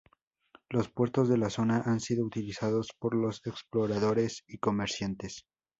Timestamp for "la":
1.37-1.51